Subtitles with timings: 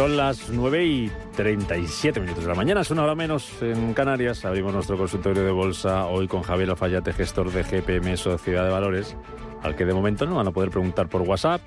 [0.00, 4.46] Son las 9 y 37 minutos de la mañana, es una hora menos en Canarias.
[4.46, 9.14] Abrimos nuestro consultorio de bolsa hoy con Javier Lafayate, gestor de GPM Sociedad de Valores,
[9.62, 11.60] al que de momento no van a poder preguntar por WhatsApp,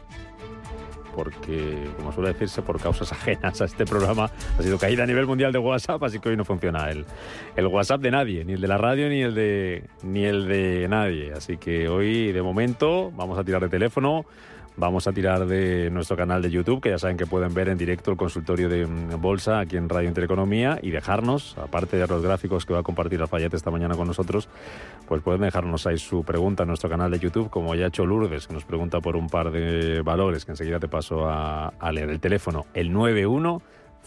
[1.15, 5.27] porque, como suele decirse, por causas ajenas a este programa ha sido caída a nivel
[5.27, 7.05] mundial de WhatsApp, así que hoy no funciona el,
[7.55, 10.87] el WhatsApp de nadie, ni el de la radio ni el de, ni el de
[10.89, 11.33] nadie.
[11.33, 14.25] Así que hoy, de momento, vamos a tirar de teléfono.
[14.75, 17.77] Vamos a tirar de nuestro canal de YouTube, que ya saben que pueden ver en
[17.77, 22.23] directo el consultorio de mm, Bolsa aquí en Radio Intereconomía y dejarnos, aparte de los
[22.23, 24.49] gráficos que va a compartir Alfayete esta mañana con nosotros,
[25.07, 28.05] pues pueden dejarnos ahí su pregunta en nuestro canal de YouTube, como ya ha hecho
[28.05, 31.91] Lourdes, que nos pregunta por un par de valores, que enseguida te paso a, a
[31.91, 32.09] leer.
[32.09, 33.61] El teléfono, el 91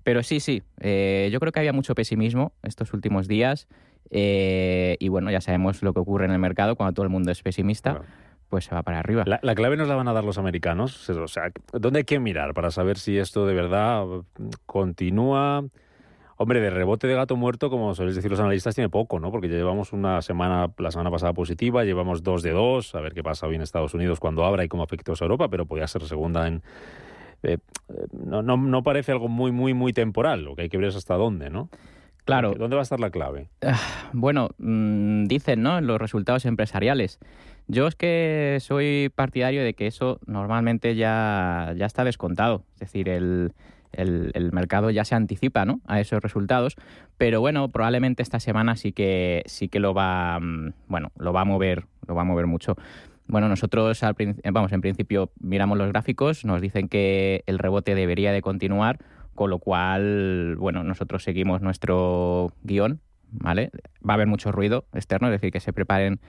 [0.02, 3.68] Pero sí, sí, eh, yo creo que había mucho pesimismo estos últimos días
[4.10, 7.32] eh, y bueno, ya sabemos lo que ocurre en el mercado cuando todo el mundo
[7.32, 8.02] es pesimista,
[8.50, 9.24] pues se va para arriba.
[9.26, 11.08] La, la clave nos la van a dar los americanos.
[11.08, 14.04] O sea, ¿dónde hay que mirar para saber si esto de verdad
[14.66, 15.64] continúa?
[16.44, 19.30] Hombre, de rebote de gato muerto, como soléis decir los analistas, tiene poco, ¿no?
[19.30, 23.14] Porque ya llevamos una semana, la semana pasada positiva, llevamos dos de dos, a ver
[23.14, 25.86] qué pasa hoy en Estados Unidos cuando abra y cómo afecta a Europa, pero podría
[25.86, 26.62] ser segunda en...
[27.44, 27.56] eh,
[27.88, 30.88] eh, no, no, no parece algo muy, muy, muy temporal, lo que hay que ver
[30.88, 31.70] es hasta dónde, ¿no?
[32.26, 33.48] Claro, ¿Dónde va a estar la clave?
[34.12, 35.78] Bueno, mm, dicen, ¿no?
[35.78, 37.20] En los resultados empresariales.
[37.68, 42.64] Yo es que soy partidario de que eso normalmente ya, ya está descontado.
[42.74, 43.54] Es decir, el,
[43.98, 45.80] el- mercado ya se anticipa ¿no?
[45.86, 46.76] a esos resultados.
[47.18, 51.42] Pero bueno, probablemente esta semana sí que sí que lo va, mm, bueno, lo va
[51.42, 52.76] a mover, lo va a mover mucho.
[53.26, 57.94] Bueno, nosotros al eh, vamos, en principio miramos los gráficos, nos dicen que el rebote
[57.94, 58.98] debería de continuar,
[59.34, 63.00] con lo cual, bueno, nosotros seguimos nuestro guion,
[63.30, 63.70] ¿vale?
[64.06, 66.20] Va a haber mucho ruido externo, es decir, que se preparen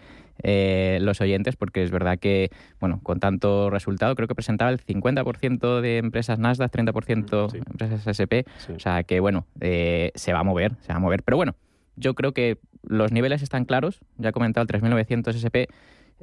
[0.44, 4.80] eh, los oyentes, porque es verdad que, bueno, con tanto resultado, creo que presentaba el
[4.80, 7.58] 50% de empresas Nasdaq, 30% Mm, sí.
[7.58, 8.74] empresas SP, Sí.
[8.74, 11.24] o sea que, bueno, eh, se va a mover, se va a mover.
[11.24, 11.56] Pero bueno,
[11.96, 15.68] yo creo que los niveles están claros, ya he comentado el 3900 SP.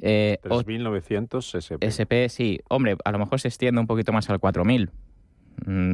[0.01, 1.85] eh, o- 3.900 SP.
[1.85, 2.61] SP, sí.
[2.69, 4.91] Hombre, a lo mejor se extiende un poquito más al 4000.
[5.67, 5.93] Mm,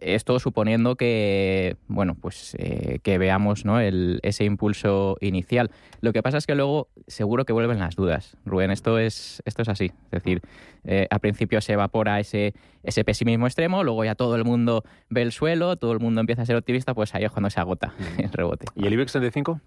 [0.00, 3.80] Esto suponiendo que, bueno, pues eh, que veamos ¿no?
[3.80, 5.70] el, ese impulso inicial.
[6.00, 8.36] Lo que pasa es que luego seguro que vuelven las dudas.
[8.44, 9.86] Rubén, esto es, esto es así.
[9.86, 10.40] Es decir,
[10.84, 15.22] eh, al principio se evapora ese, ese pesimismo extremo, luego ya todo el mundo ve
[15.22, 17.94] el suelo, todo el mundo empieza a ser optimista, pues ahí es cuando se agota
[18.18, 18.66] el rebote.
[18.74, 19.60] ¿Y el IBEX 35?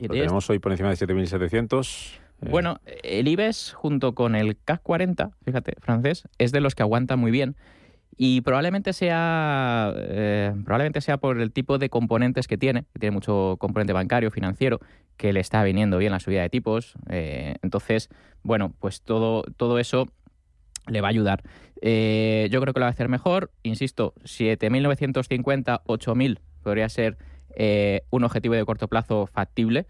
[0.00, 2.18] Y Lo tenemos hoy por encima de 7.700.
[2.42, 6.82] Eh, Bueno, el IBEX junto con el CAC 40, fíjate, francés, es de los que
[6.82, 7.56] aguanta muy bien.
[8.16, 13.14] Y probablemente sea, eh, probablemente sea por el tipo de componentes que tiene, que tiene
[13.14, 14.80] mucho componente bancario, financiero,
[15.16, 16.94] que le está viniendo bien la subida de tipos.
[17.08, 18.10] eh, entonces,
[18.42, 20.08] bueno, pues todo, todo eso
[20.86, 21.42] le va a ayudar.
[21.80, 23.50] Eh, yo creo que lo va a hacer mejor.
[23.62, 27.18] Insisto, 7.950, 8.000 podría ser
[27.56, 29.86] eh, un objetivo de corto plazo factible.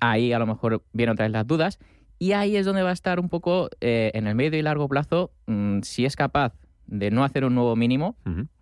[0.00, 1.78] Ahí a lo mejor vienen otra vez las dudas.
[2.18, 4.88] Y ahí es donde va a estar un poco eh, en el medio y largo
[4.88, 6.54] plazo, mm, si es capaz
[6.86, 8.16] de no hacer un nuevo mínimo,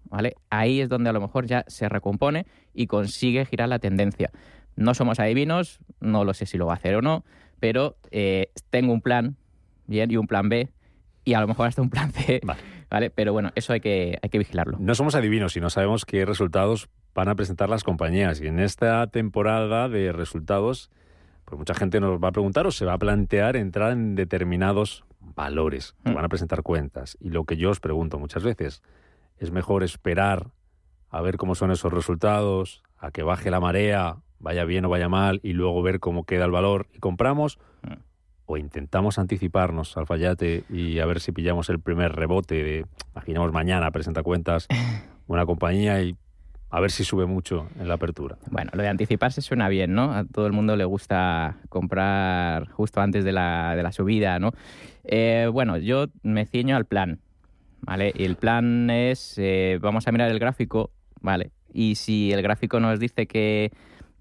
[0.05, 0.35] ¿vale?
[0.51, 4.31] Ahí es donde a lo mejor ya se recompone y consigue girar la tendencia.
[4.77, 7.25] No somos adivinos, no lo sé si lo va a hacer o no,
[7.61, 7.97] pero
[8.71, 9.37] tengo un plan,
[9.87, 10.71] bien, y un plan B,
[11.25, 12.41] y a lo mejor hasta un plan C.
[12.91, 13.11] Vale.
[13.11, 14.77] Pero bueno, eso hay que, hay que vigilarlo.
[14.79, 18.41] No somos adivinos, sino sabemos qué resultados van a presentar las compañías.
[18.43, 20.91] Y en esta temporada de resultados,
[21.53, 25.05] pues mucha gente nos va a preguntar o se va a plantear entrar en determinados
[25.21, 26.15] valores que mm.
[26.15, 27.19] van a presentar cuentas.
[27.21, 28.83] Y lo que yo os pregunto muchas veces,
[29.37, 30.47] ¿es mejor esperar
[31.11, 35.11] a ver cómo son esos resultados, a que baje la marea, vaya bien o vaya
[35.11, 37.59] mal, y luego ver cómo queda el valor y compramos?
[37.83, 38.01] Mm
[38.45, 43.53] o intentamos anticiparnos al fallate y a ver si pillamos el primer rebote de, imaginemos
[43.53, 44.67] mañana presenta cuentas
[45.29, 46.17] una compañía y
[46.73, 48.39] a ver si sube mucho en la apertura.
[48.51, 50.13] Bueno, lo de anticiparse suena bien, ¿no?
[50.13, 54.53] A todo el mundo le gusta comprar justo antes de la, subida, ¿no?
[55.05, 57.21] Eh, bueno, yo me ciño al plan,
[57.83, 58.13] ¿vale?
[58.17, 60.91] El plan es, eh, vamos a mirar el gráfico,
[61.21, 61.53] ¿vale?
[61.73, 63.71] Y si el gráfico nos dice que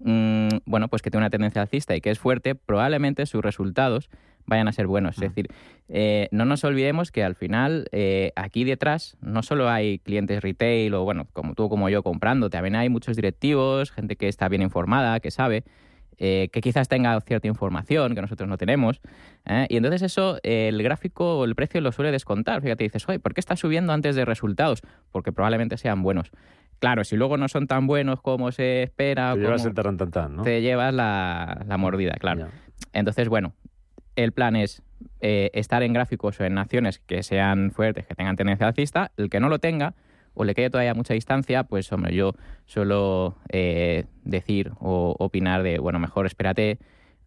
[0.04, 4.10] Mm, bueno, pues que tiene una tendencia alcista y que es fuerte, probablemente sus resultados
[4.46, 5.16] vayan a ser buenos.
[5.16, 5.48] Es decir,
[5.88, 10.94] eh, no nos olvidemos que al final eh, aquí detrás no solo hay clientes retail
[10.94, 14.62] o, bueno, como tú como yo comprando, también hay muchos directivos, gente que está bien
[14.62, 15.64] informada, que sabe.
[16.18, 19.00] Eh, que quizás tenga cierta información que nosotros no tenemos.
[19.68, 22.62] Y entonces eso, el gráfico o el precio lo suele descontar.
[22.62, 24.82] Fíjate, dices, oye, ¿por qué está subiendo antes de resultados?
[25.10, 26.30] Porque probablemente sean buenos.
[26.82, 29.34] Claro, si luego no son tan buenos como se espera...
[29.34, 30.42] Te llevas el tarantantán, ¿no?
[30.42, 32.48] Te llevas la, mordida, claro.
[32.92, 33.54] Entonces, bueno,
[34.16, 34.82] el plan es
[35.20, 39.12] eh, estar en gráficos o en naciones que sean fuertes, que tengan tendencia alcista.
[39.16, 39.94] El que no lo tenga
[40.34, 45.78] o le quede todavía mucha distancia, pues hombre, yo suelo eh, decir o opinar de,
[45.78, 46.78] bueno, mejor espérate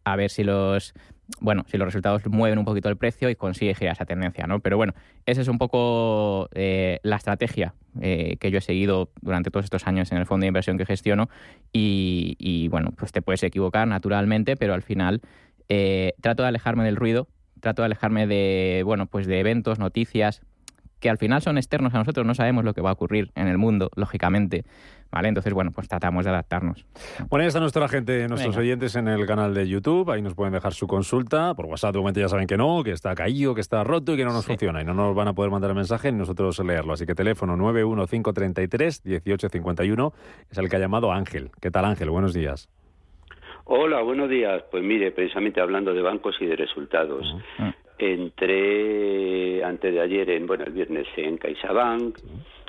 [0.03, 0.93] a ver si los
[1.39, 4.59] bueno, si los resultados mueven un poquito el precio y consigue girar esa tendencia, ¿no?
[4.59, 4.93] Pero bueno,
[5.25, 9.87] esa es un poco eh, la estrategia eh, que yo he seguido durante todos estos
[9.87, 11.29] años en el fondo de inversión que gestiono
[11.73, 15.21] y, bueno, pues te puedes equivocar naturalmente, pero al final
[15.69, 17.27] eh, trato de alejarme del ruido,
[17.59, 20.41] trato de alejarme de, bueno, pues de eventos, noticias,
[20.99, 23.47] que al final son externos a nosotros, no sabemos lo que va a ocurrir en
[23.47, 24.63] el mundo, lógicamente.
[25.11, 25.27] ¿Vale?
[25.29, 26.85] Entonces, bueno, pues tratamos de adaptarnos.
[27.29, 30.11] Bueno, ahí está nuestra gente, nuestros oyentes en el canal de YouTube.
[30.11, 31.53] Ahí nos pueden dejar su consulta.
[31.53, 34.17] Por WhatsApp, de momento ya saben que no, que está caído, que está roto y
[34.17, 34.81] que no nos funciona.
[34.81, 36.91] Y no nos van a poder mandar el mensaje ni nosotros leerlo.
[36.93, 40.13] Así que teléfono 91533-1851
[40.49, 41.51] es el que ha llamado Ángel.
[41.61, 42.09] ¿Qué tal, Ángel?
[42.09, 42.67] Buenos días.
[43.67, 44.63] Hola, buenos días.
[44.69, 47.25] Pues mire, precisamente hablando de bancos y de resultados.
[47.97, 52.15] Entré antes de ayer, en, bueno, el viernes en CaixaBank.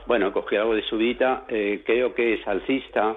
[0.06, 3.16] Bueno, cogí algo de subida, eh, creo que es alcista,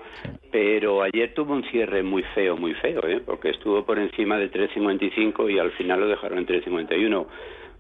[0.52, 3.22] pero ayer tuvo un cierre muy feo, muy feo, ¿eh?
[3.24, 7.28] porque estuvo por encima de 3.55 y al final lo dejaron en 3.51.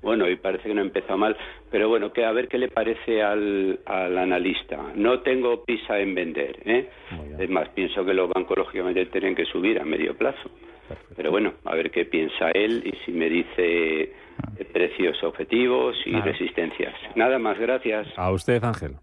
[0.01, 1.35] Bueno, y parece que no empezó mal,
[1.69, 4.77] pero bueno, que a ver qué le parece al, al analista.
[4.95, 6.89] No tengo prisa en vender, ¿eh?
[7.37, 10.49] Es más, pienso que los bancos lógicamente tienen que subir a medio plazo.
[11.15, 14.13] Pero bueno, a ver qué piensa él y si me dice
[14.73, 16.93] precios objetivos y resistencias.
[17.15, 18.07] Nada más, gracias.
[18.15, 18.95] A usted, Ángel.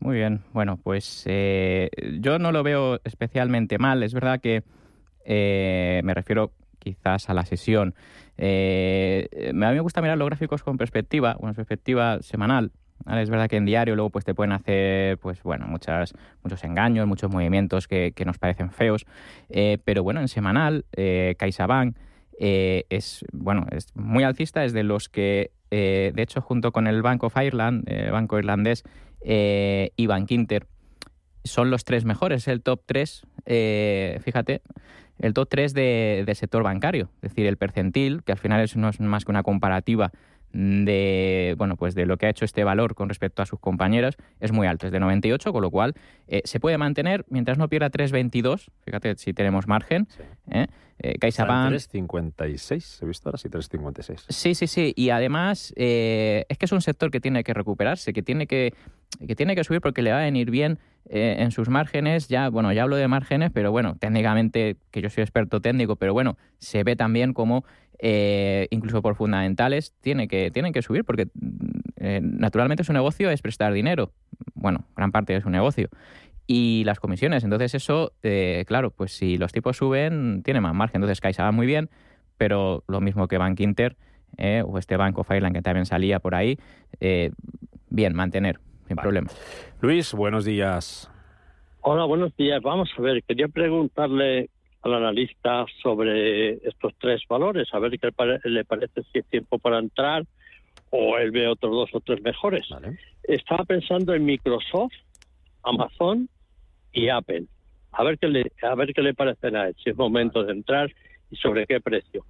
[0.00, 4.02] Muy bien, bueno, pues eh, yo no lo veo especialmente mal.
[4.02, 4.62] Es verdad que
[5.24, 7.94] eh, me refiero quizás a la sesión.
[8.36, 12.72] Eh, a mí me gusta mirar los gráficos con perspectiva, una perspectiva semanal.
[13.06, 17.06] Es verdad que en diario luego pues te pueden hacer pues bueno muchas, muchos engaños,
[17.06, 19.06] muchos movimientos que, nos parecen feos,
[19.84, 21.96] pero bueno, en semanal, CaixaBank
[22.42, 26.86] eh, es, bueno, es muy alcista, es de los que, eh, de hecho, junto con
[26.86, 28.82] el Bank of Ireland, el eh, banco irlandés,
[29.22, 30.66] y Bank Inter,
[31.44, 33.26] son los tres mejores, el top 3,
[34.24, 34.62] fíjate,
[35.20, 38.88] el top 3 de, del sector bancario, es decir, el percentil, que al final no
[38.88, 40.10] es más que una comparativa
[40.52, 44.16] de bueno pues de lo que ha hecho este valor con respecto a sus compañeros
[44.40, 45.94] es muy alto, es de 98, con lo cual
[46.44, 50.08] se puede mantener mientras no pierda 3,22, fíjate si tenemos margen,
[51.02, 51.72] eh, CaixaBank...
[51.72, 54.26] 3,56, he visto ahora sí, 3,56.
[54.28, 54.92] Sí, sí, sí.
[54.94, 58.74] Y además eh, es que es un sector que tiene que recuperarse, que tiene que,
[59.26, 60.78] que, tiene que subir porque le va a venir bien
[61.08, 62.28] eh, en sus márgenes.
[62.28, 66.12] Ya, bueno, ya hablo de márgenes, pero bueno, técnicamente, que yo soy experto técnico, pero
[66.12, 67.64] bueno, se ve también como
[68.02, 71.28] eh, incluso por fundamentales tiene que, tienen que subir porque
[72.22, 74.12] naturalmente su negocio es prestar dinero.
[74.54, 75.90] Bueno, gran parte de su negocio
[76.52, 77.44] y las comisiones.
[77.44, 80.96] Entonces eso, eh, claro, pues si los tipos suben, tiene más margen.
[80.96, 81.90] Entonces CaixaBank muy bien,
[82.38, 83.96] pero lo mismo que Bank Inter,
[84.36, 86.58] eh, o este Bank of Ireland que también salía por ahí,
[86.98, 87.30] eh,
[87.88, 89.02] bien, mantener, sin Vale.
[89.02, 89.30] problema.
[89.80, 91.08] Luis, buenos días.
[91.82, 92.60] Hola, buenos días.
[92.62, 94.50] Vamos a ver, quería preguntarle
[94.82, 98.10] al analista sobre estos tres valores, a ver qué
[98.44, 100.24] le parece si es tiempo para entrar
[100.90, 102.68] o él ve otros dos o tres mejores.
[102.68, 102.98] Vale.
[103.22, 104.94] Estaba pensando en Microsoft,
[105.62, 106.28] Amazon
[106.92, 107.44] y Apple.
[107.92, 110.52] A ver qué le, a ver qué le parecen a él, si es momento de
[110.52, 110.90] entrar
[111.30, 112.24] y sobre qué precio.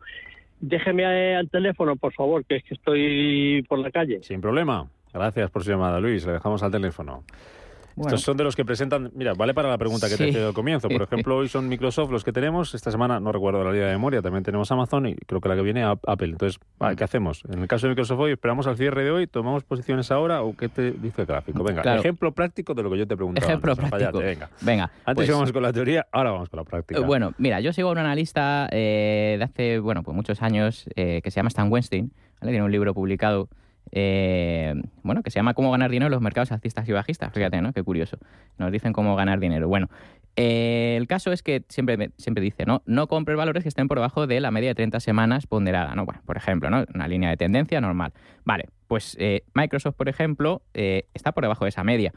[0.60, 4.22] Déjeme al teléfono, por favor, que es que estoy por la calle.
[4.22, 4.88] Sin problema.
[5.12, 6.26] Gracias por su llamada, Luis.
[6.26, 7.24] Le dejamos al teléfono.
[7.96, 8.08] Bueno.
[8.08, 9.10] Estos son de los que presentan.
[9.14, 10.88] Mira, vale para la pregunta que te he hecho al comienzo.
[10.88, 12.74] Por ejemplo, hoy son Microsoft los que tenemos.
[12.74, 14.22] Esta semana no recuerdo la línea de memoria.
[14.22, 16.28] También tenemos Amazon y creo que la que viene Apple.
[16.28, 17.42] Entonces, vale, ¿qué hacemos?
[17.52, 19.26] En el caso de Microsoft hoy, ¿esperamos al cierre de hoy?
[19.26, 21.62] ¿Tomamos posiciones ahora o qué te dice el gráfico?
[21.62, 22.00] Venga, Claro.
[22.00, 23.46] ejemplo práctico de lo que yo te he preguntado.
[23.46, 23.88] Ejemplo antes.
[23.90, 24.12] práctico.
[24.18, 24.50] Fallate, venga.
[24.60, 27.00] Venga, Antes pues, íbamos con la teoría, ahora vamos con la práctica.
[27.00, 30.86] Eh, Bueno, mira, yo sigo a un analista eh, de hace, bueno, pues muchos años
[30.96, 32.52] eh, que se llama Stan Weinstein, ¿vale?
[32.52, 33.48] Tiene un libro publicado,
[33.92, 37.32] eh, bueno, que se llama Cómo ganar dinero en los mercados alcistas y bajistas.
[37.32, 37.72] Fíjate, ¿no?
[37.72, 38.18] Qué curioso.
[38.58, 39.68] Nos dicen cómo ganar dinero.
[39.68, 39.88] Bueno,
[40.36, 42.82] eh, el caso es que siempre, me- siempre dice, ¿no?
[42.86, 46.04] No compres valores que estén por debajo de la media de 30 semanas ponderada, ¿no?
[46.06, 46.84] Bueno, por ejemplo, ¿no?
[46.94, 48.12] Una línea de tendencia normal.
[48.44, 52.12] Vale, pues eh, Microsoft, por ejemplo, eh, está por debajo de esa media.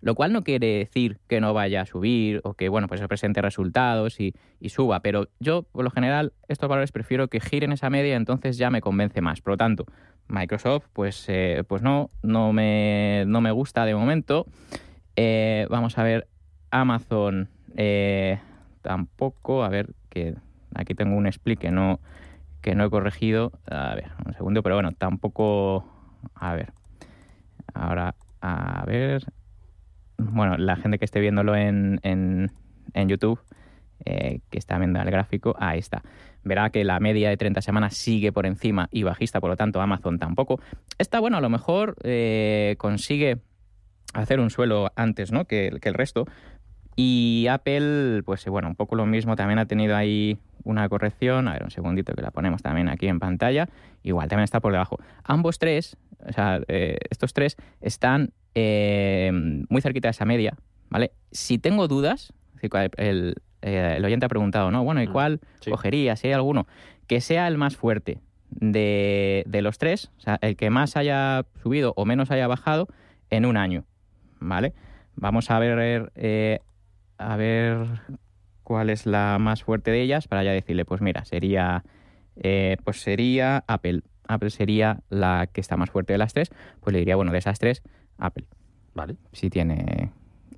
[0.00, 3.08] Lo cual no quiere decir que no vaya a subir o que, bueno, pues se
[3.08, 5.00] presente resultados y, y suba.
[5.00, 8.80] Pero yo, por lo general, estos valores prefiero que giren esa media, entonces ya me
[8.80, 9.40] convence más.
[9.40, 9.86] Por lo tanto,
[10.28, 14.46] Microsoft, pues, eh, pues no, no me, no me gusta de momento.
[15.16, 16.28] Eh, vamos a ver,
[16.70, 18.40] Amazon eh,
[18.82, 19.64] tampoco.
[19.64, 20.34] A ver, que
[20.74, 22.00] aquí tengo un split que no,
[22.60, 23.52] que no he corregido.
[23.70, 25.84] A ver, un segundo, pero bueno, tampoco.
[26.34, 26.72] A ver.
[27.74, 29.24] Ahora, a ver.
[30.18, 33.40] Bueno, la gente que esté viéndolo en, en, YouTube,
[34.04, 36.02] eh, que está viendo el gráfico, ahí está.
[36.44, 39.80] Verá que la media de 30 semanas sigue por encima y bajista, por lo tanto
[39.80, 40.60] Amazon tampoco.
[40.98, 43.38] Está bueno, a lo mejor eh, consigue
[44.12, 45.46] hacer un suelo antes ¿no?
[45.46, 46.26] que, el resto.
[46.96, 51.48] Y Apple, pues bueno, un poco lo mismo, también ha tenido ahí una corrección.
[51.48, 53.68] A ver, un segundito que la ponemos también aquí en pantalla.
[54.02, 54.98] Igual, también está por debajo.
[55.24, 59.30] Ambos tres, o sea, eh, estos tres están eh,
[59.68, 60.56] muy cerquita de esa media,
[60.90, 61.12] ¿vale?
[61.30, 62.32] Si tengo dudas,
[62.96, 64.84] el, eh, el oyente ha preguntado, ¿no?
[64.84, 65.70] Bueno, ¿y Mm, cuál sí.
[65.70, 66.16] cogería?
[66.16, 66.66] Si hay alguno,
[67.06, 68.18] que sea el más fuerte
[68.50, 72.88] de, de los tres, o sea, el que más haya subido o menos haya bajado
[73.30, 73.84] en un año,
[74.40, 74.72] ¿vale?
[75.16, 76.60] Vamos a ver, eh,
[77.18, 77.86] a ver
[78.62, 81.84] cuál es la más fuerte de ellas para ya decirle, pues mira, sería,
[82.36, 84.02] eh, pues sería Apple.
[84.26, 87.38] Apple sería la que está más fuerte de las tres, pues le diría, bueno, de
[87.38, 87.82] esas tres,
[88.18, 88.44] Apple,
[88.94, 89.16] Vale.
[89.32, 90.10] si tiene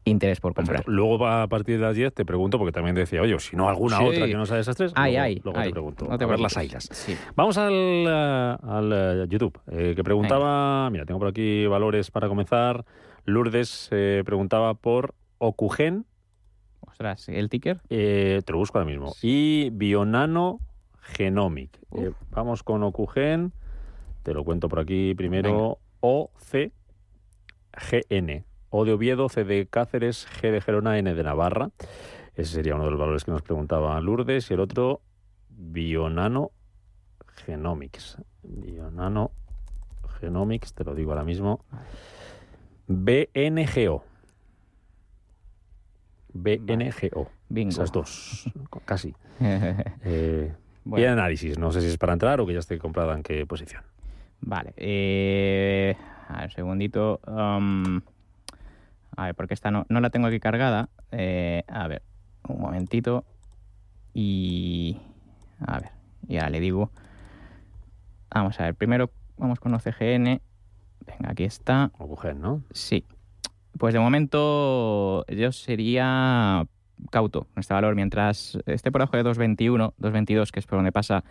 [0.04, 0.76] interés por comprar.
[0.84, 0.92] Perfecto.
[0.92, 3.68] Luego va a partir de las 10 te pregunto, porque también decía, oye, si no
[3.68, 4.04] alguna Sí.
[4.04, 6.06] otra que no sea de esas tres, Ay, luego, ay, luego ay, te pregunto.
[6.08, 6.88] no te a ver las ailas.
[6.92, 7.16] Sí.
[7.34, 12.28] Vamos al, eh, al eh, YouTube, eh, que preguntaba, mira, tengo por aquí valores para
[12.28, 12.84] comenzar.
[13.24, 16.06] Lourdes eh, preguntaba por Ocugen,
[16.82, 17.80] Ostras, el ticker.
[17.90, 20.60] eh, te lo busco ahora mismo, y Bionano
[21.00, 21.80] Genomic.
[22.30, 23.52] Vamos con Ocugen,
[24.22, 25.78] te lo cuento por aquí primero,
[27.76, 28.44] OCGN.
[28.70, 31.70] O de Oviedo, C de Cáceres, G de Gerona, N de Navarra.
[32.34, 34.50] Ese sería uno de los valores que nos preguntaba Lourdes.
[34.50, 35.00] Y el otro,
[35.48, 36.50] Bionano
[37.44, 38.18] Genomics.
[38.42, 39.30] Bionano
[40.20, 41.64] Genomics, te lo digo ahora mismo.
[42.88, 44.04] BNGO.
[46.32, 47.30] BNGO.
[47.48, 47.70] Bingo.
[47.70, 48.50] Esas dos,
[48.84, 49.14] casi.
[50.86, 51.02] Bueno.
[51.02, 53.16] Eh, Y el análisis, no sé si es para entrar o que ya esté comprada
[53.16, 53.82] en qué posición.
[54.40, 54.72] Vale.
[54.76, 55.96] Eh,
[56.28, 57.20] a ver, un segundito.
[57.26, 58.00] um,
[59.16, 60.88] a ver, porque esta no, no la tengo aquí cargada.
[61.10, 62.02] Eh, a ver,
[62.48, 63.24] un momentito.
[64.14, 64.98] Y.
[65.66, 65.90] A ver,
[66.28, 66.90] y ahora le digo.
[68.30, 70.40] Vamos a ver, primero vamos con OCGN.
[71.06, 71.90] Venga, aquí está.
[71.98, 72.62] Ocugen, ¿no?
[72.72, 73.04] Sí.
[73.78, 76.66] Pues de momento yo sería
[77.10, 77.94] cauto en este valor.
[77.94, 81.24] Mientras esté por debajo de 2.21, 2.22, que es por donde pasa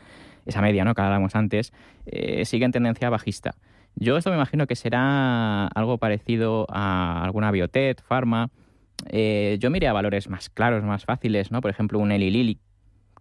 [0.46, 0.94] esa media ¿no?
[0.94, 1.74] que hablábamos antes,
[2.06, 3.56] eh, sigue en tendencia bajista.
[3.96, 8.50] Yo esto me imagino que será algo parecido a alguna biotech, pharma.
[9.10, 11.62] Eh, yo miré a valores más claros, más fáciles, ¿no?
[11.62, 12.60] Por ejemplo, un Eli Lilly,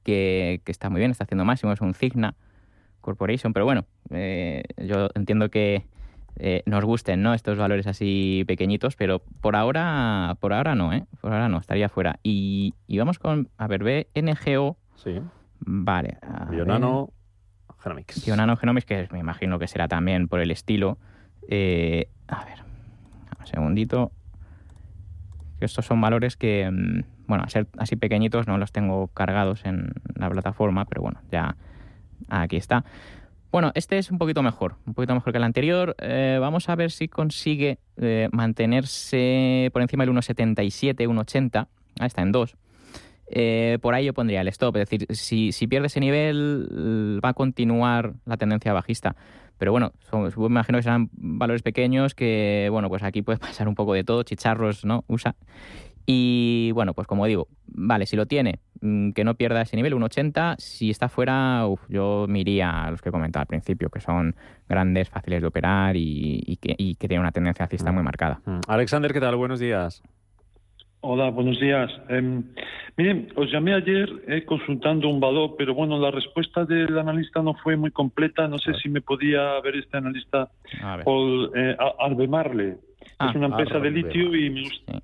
[0.03, 2.35] que, que está muy bien, está haciendo máximo, es un Cigna
[3.01, 5.87] Corporation, pero bueno, eh, yo entiendo que
[6.37, 7.35] eh, nos gusten, ¿no?
[7.35, 11.05] Estos valores así pequeñitos, pero por ahora, por ahora no, ¿eh?
[11.21, 12.19] Por ahora no, estaría fuera.
[12.23, 15.21] Y, y vamos con, a ver, BNGO, Sí.
[15.61, 16.19] vale.
[16.51, 16.67] ver.
[17.85, 18.25] Genomics.
[18.25, 20.99] Bionano Genomics, que me imagino que será también por el estilo.
[21.49, 22.59] Eh, a ver,
[23.39, 24.11] un segundito.
[25.61, 29.93] Estos son valores que, mm, bueno, a ser así pequeñitos no los tengo cargados en
[30.17, 31.57] la plataforma, pero bueno, ya
[32.29, 32.85] aquí está.
[33.53, 35.95] Bueno, este es un poquito mejor, un poquito mejor que el anterior.
[36.01, 41.69] Eh, vamos a ver si consigue eh, mantenerse por encima del 1,77, 1,80.
[42.01, 42.57] Ah, está en 2.
[43.27, 44.77] Eh, por ahí yo pondría el stop.
[44.77, 49.17] Es decir, si, si pierde ese nivel, va a continuar la tendencia bajista.
[49.59, 53.69] Pero bueno, son, me imagino que serán valores pequeños que, bueno, pues aquí puede pasar
[53.69, 55.05] un poco de todo, chicharros, ¿no?
[55.09, 55.37] Usa.
[56.07, 59.95] Y bueno, pues como digo, vale, si lo tiene, mm, que no pierda ese nivel,
[59.95, 60.57] un 80.
[60.59, 64.37] Si está fuera, uf, yo me iría a los que comentaba al principio, que son
[64.69, 68.41] grandes, fáciles de operar y, que, y que tienen una tendencia alcista muy marcada.
[68.45, 68.61] Mm.
[68.69, 69.37] Alexander, ¿qué tal?
[69.37, 70.03] Buenos días.
[71.07, 71.91] Hola, buenos días.
[72.09, 72.43] Eh,
[72.97, 77.53] miren, os llamé ayer eh, consultando un valor, pero bueno, la respuesta del analista no
[77.63, 78.49] fue muy completa.
[78.49, 80.49] No sé si me podía ver este analista
[81.05, 82.79] por eh, Albemarle.
[83.19, 85.03] Ah, es una empresa de litio y me gusta.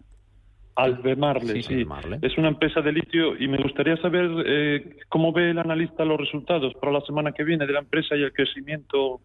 [0.74, 1.86] Albemarle, sí,
[2.22, 6.18] Es una empresa de litio y me gustaría saber eh, cómo ve el analista los
[6.18, 9.20] resultados para la semana que viene de la empresa y el crecimiento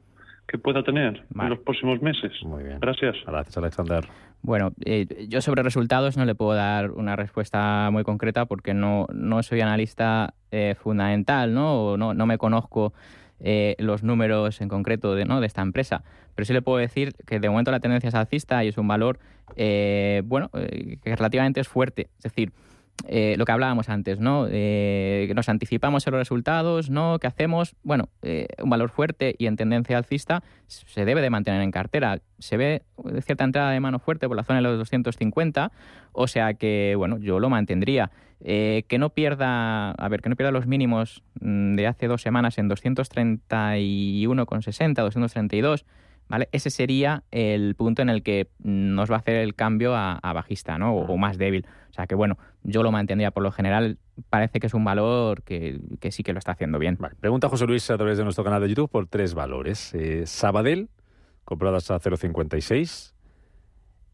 [0.48, 2.32] que pueda tener en los próximos meses.
[2.44, 2.80] Muy bien.
[2.80, 3.16] Gracias.
[3.26, 4.06] Gracias, Alexander.
[4.42, 9.08] Bueno, eh, yo sobre resultados no le puedo dar una respuesta muy concreta porque no,
[9.12, 11.82] no soy analista eh, fundamental, ¿no?
[11.82, 12.94] O no, no me conozco
[13.40, 15.42] eh, los números en concreto de, ¿no?
[15.42, 16.04] de esta empresa.
[16.36, 18.88] Pero sí le puedo decir que de momento la tendencia es alcista y es un
[18.88, 19.18] valor,
[19.56, 22.10] bueno, que relativamente es fuerte.
[22.18, 22.52] Es decir,
[23.08, 24.48] eh, lo que hablábamos antes, ¿no?
[24.50, 27.20] Eh, nos anticipamos en los resultados, ¿no?
[27.20, 27.76] ¿Qué hacemos?
[27.84, 32.22] Bueno, eh, un valor fuerte y en tendencia alcista se debe de mantener en cartera.
[32.40, 32.82] Se ve
[33.22, 35.72] cierta entrada de mano fuerte por la zona de los 250,
[36.14, 38.10] o sea que, bueno, yo lo mantendría.
[38.40, 42.58] que no pierda, a ver, que no pierda los mínimos mm, de hace dos semanas
[42.58, 45.86] en 231,60, 232.
[46.28, 46.50] ¿Vale?
[46.52, 50.78] Ese sería el punto en el que nos va a hacer el cambio a, bajista,
[50.78, 50.96] ¿no?
[50.96, 51.66] O, más débil.
[51.92, 54.00] O sea que, bueno, yo lo mantendría por lo general.
[54.30, 55.80] Parece que es un valor que,
[56.10, 56.98] sí que lo está haciendo bien.
[57.20, 59.94] Pregunta José Luis a través de nuestro canal de YouTube por tres valores.
[59.94, 60.90] Eh, Sabadell,
[61.44, 63.14] compradas a 0,56.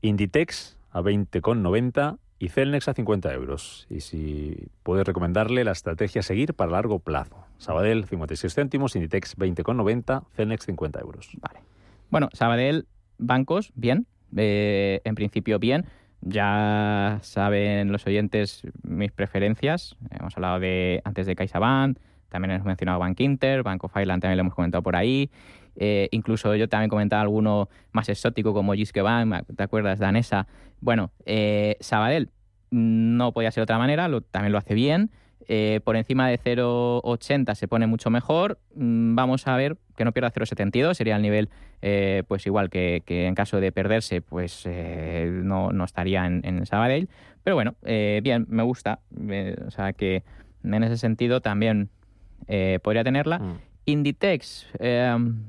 [0.01, 3.88] Inditex a 20,90 y Celnex a 50 euros.
[3.89, 7.46] Y si puedes recomendarle la estrategia a seguir para largo plazo.
[7.57, 11.29] Sabadell 56 céntimos, Inditex 20,90, Celnex 50 euros.
[11.40, 11.71] Vale.
[12.12, 14.06] Bueno, Sabadell, bancos, bien.
[14.36, 15.86] Eh, en principio, bien.
[16.20, 19.96] Ya saben los oyentes mis preferencias.
[20.12, 21.98] Hemos hablado de antes de CaixaBank,
[22.28, 25.32] también hemos mencionado Bank Inter, Bank of Ireland también lo hemos comentado por ahí.
[25.78, 29.98] Eh, incluso yo también comentaba alguno más exótico como Giske Bank, ¿te acuerdas?
[29.98, 30.48] Danesa.
[30.82, 32.30] Bueno, eh, Sabadell
[32.72, 35.12] no podía ser de otra manera, también lo hace bien.
[35.48, 38.60] Eh, por encima de 0,80 se pone mucho mejor.
[38.75, 41.50] Mm, vamos a ver que no pierda 0,72, sería el nivel,
[41.82, 47.10] eh, pues igual que, en caso de perderse, pues eh, no, estaría en, en, Sabadell.
[47.44, 49.00] Pero bueno, bien, me gusta.
[49.68, 50.24] o sea que
[50.64, 51.90] en ese sentido también
[52.84, 53.40] podría tenerla.
[53.40, 53.58] Mm.
[53.86, 54.68] Inditex,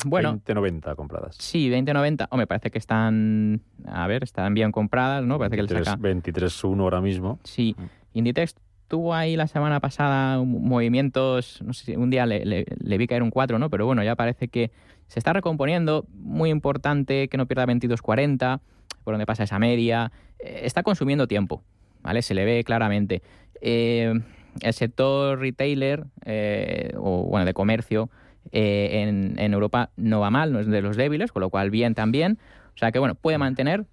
[0.06, 0.40] bueno.
[0.46, 1.36] 20.90 compradas.
[1.38, 2.28] Sí, 20.90.
[2.30, 5.38] O me parece que están, a ver, están bien compradas, ¿no?
[5.38, 7.38] Parece 23, que 23.1 ahora mismo.
[7.44, 7.76] Sí.
[7.76, 7.84] Mm.
[8.14, 8.56] Inditex
[8.92, 12.66] tuvo ahí la semana pasada movimientos, no sé si un día le,
[12.98, 13.70] vi caer un 4, ¿no?
[13.70, 14.70] Pero bueno, ya parece que
[15.06, 18.60] se está recomponiendo, muy importante que no pierda 22.40,
[19.02, 21.62] por donde pasa esa media, eh, está consumiendo tiempo,
[22.02, 22.20] ¿vale?
[22.20, 23.22] Se le ve claramente.
[23.62, 24.12] Eh,
[24.60, 28.10] el sector retailer, eh, o bueno, de comercio,
[28.50, 31.94] en, en Europa no va mal, no es de los débiles, con lo cual bien
[31.94, 32.38] también.
[32.74, 33.86] O sea que bueno, puede mantener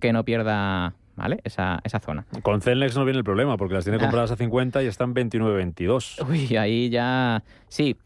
[0.00, 1.40] que no pierda ¿vale?
[1.44, 2.26] Esa, esa zona.
[2.42, 6.28] Con Celnex no viene el problema, porque las tiene compradas a 50 y están 29-22.
[6.28, 7.42] Uy, ahí ya...
[7.68, 7.96] Sí,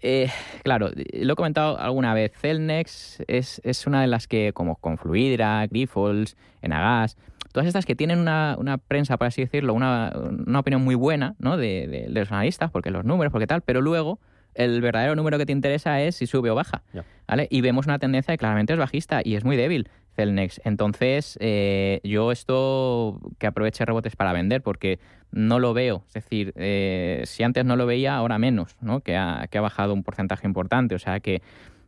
[0.00, 0.28] eh,
[0.64, 4.98] claro, lo he comentado alguna vez, Celnex es, es, una de las que, como con
[4.98, 7.16] Fluidra, Grifols, Enagas,
[7.52, 10.12] todas estas que tienen una, una prensa, por así decirlo, una,
[10.46, 11.56] una opinión muy buena ¿no?
[11.56, 14.18] de, de, los analistas, porque los números, porque tal, pero luego
[14.54, 16.82] el verdadero número que te interesa es si sube o baja.
[17.26, 17.48] ¿vale?
[17.50, 19.88] Y vemos una tendencia que claramente es bajista y es muy débil.
[20.14, 20.60] Celnex.
[20.64, 24.98] Entonces, eh, yo esto que aproveche rebotes para vender, porque
[25.30, 26.04] no lo veo.
[26.08, 29.00] Es decir, eh, si antes no lo veía, ahora menos, ¿no?
[29.00, 30.94] Que ha, que ha bajado un porcentaje importante.
[30.94, 31.42] O sea que,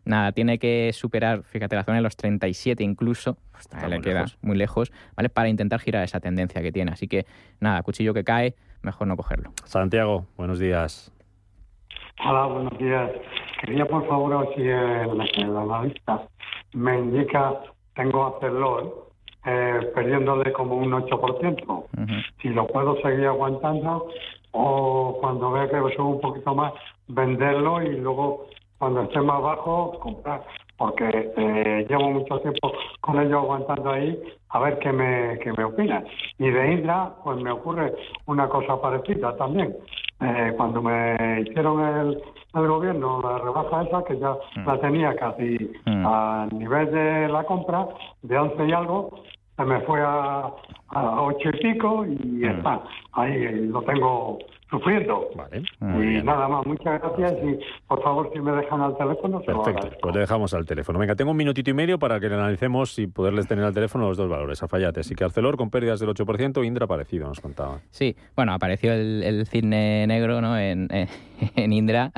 [0.04, 3.36] nada, tiene que superar, fíjate, la zona de los 37 incluso,
[3.88, 5.28] le queda muy lejos, ¿vale?
[5.28, 6.92] Para intentar girar esa tendencia que tiene.
[6.92, 7.26] Así que,
[7.60, 9.52] nada, cuchillo que cae, mejor no cogerlo.
[9.64, 11.12] Santiago, buenos días.
[12.24, 13.10] Hola, buenos días.
[13.60, 16.22] Quería, por favor, si el, el analista
[16.72, 17.54] me indica
[17.94, 19.08] tengo a hacerlo
[19.46, 21.84] eh, perdiéndole como un 8%.
[22.40, 24.08] Si lo puedo seguir aguantando
[24.52, 26.72] o cuando vea que sube un poquito más,
[27.08, 28.46] venderlo y luego
[28.78, 30.42] cuando esté más bajo, comprar.
[30.76, 35.64] Porque eh, llevo mucho tiempo con ellos aguantando ahí, a ver qué me, qué me
[35.64, 36.04] opinan.
[36.38, 37.94] Y de Indra, pues me ocurre
[38.26, 39.76] una cosa parecida también.
[40.20, 42.22] eh, cuando me hicieron el,
[42.54, 44.66] el gobierno la rebaja esa, que ya Mm.
[44.66, 46.06] la tenía casi Mm.
[46.06, 47.86] a nivel de la compra,
[48.22, 49.10] de 11 y algo,
[49.56, 50.50] se me fue a,
[50.90, 52.44] a 8 y pico y Mm.
[52.58, 52.80] está.
[53.12, 54.38] Ahí lo tengo
[54.70, 55.28] sufriendo.
[55.34, 59.50] Vale, y nada más, muchas gracias y por favor si me dejan al teléfono se
[59.52, 60.00] lo Perfecto, agradezco.
[60.02, 60.98] pues le dejamos al teléfono.
[60.98, 64.08] Venga, tengo un minutito y medio para que le analicemos y poderles tener al teléfono
[64.08, 64.62] los dos valores.
[64.62, 67.80] A Fallate, así que Arcelor con pérdidas del 8%, Indra parecido, nos contaba.
[67.90, 70.58] Sí, bueno, apareció el, el cisne negro ¿no?
[70.58, 71.08] en, eh,
[71.56, 72.10] en Indra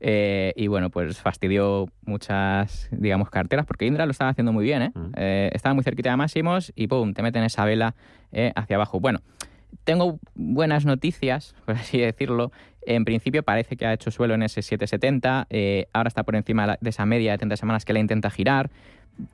[0.00, 4.82] eh, y bueno, pues fastidió muchas, digamos, carteras porque Indra lo estaba haciendo muy bien,
[4.82, 4.92] ¿eh?
[4.94, 5.12] Mm.
[5.16, 7.14] Eh, estaba muy cerquita de máximos y ¡pum!
[7.14, 7.94] te meten esa vela
[8.32, 9.00] eh, hacia abajo.
[9.00, 9.20] Bueno,
[9.84, 12.52] tengo buenas noticias, por así decirlo.
[12.86, 16.76] En principio parece que ha hecho suelo en ese 770, eh, ahora está por encima
[16.80, 18.70] de esa media de 30 semanas que la intenta girar.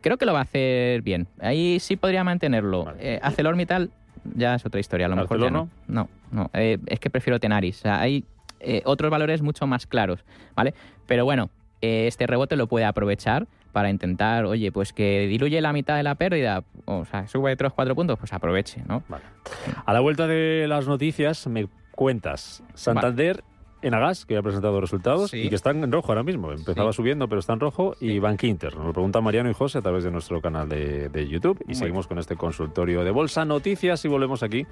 [0.03, 1.27] Creo que lo va a hacer bien.
[1.41, 2.85] Ahí sí podría mantenerlo.
[2.85, 3.15] Vale.
[3.17, 3.91] Eh, ArcelorMittal
[4.37, 5.07] ya es otra historia.
[5.07, 5.95] A lo mejor ya ¿Arcelor no.
[6.03, 6.51] No, no.
[6.53, 7.79] Eh, es que prefiero Tenaris.
[7.79, 8.25] O sea, hay
[8.61, 10.25] eh, otros valores mucho más claros,
[10.55, 10.75] ¿vale?
[11.07, 11.51] Pero bueno,
[11.81, 16.03] eh, este rebote lo puede aprovechar para intentar, oye, pues que diluye la mitad de
[16.03, 19.03] la pérdida, o sea, sube 3 4 puntos, pues aproveche, ¿no?
[19.09, 19.25] Vale.
[19.87, 23.45] A la vuelta de las noticias, me cuentas Santander,
[23.83, 25.39] Enagas, que ya ha presentado resultados Sí.
[25.39, 26.53] y que están en rojo ahora mismo.
[26.53, 26.97] Empezaba Sí.
[26.97, 27.95] subiendo, pero está en rojo.
[27.99, 31.09] Y Bank Inter, nos lo preguntan Mariano y José a través de nuestro canal de,
[31.09, 31.59] de YouTube.
[31.63, 34.67] Y Muy seguimos con este consultorio de Bolsa Noticias y volvemos aquí